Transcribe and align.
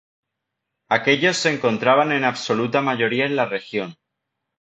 Aquellos 0.95 1.37
se 1.37 1.51
encontraban 1.53 2.11
en 2.11 2.23
absoluta 2.23 2.81
mayoría 2.81 3.27
en 3.27 3.35
la 3.35 3.45
región. 3.45 3.95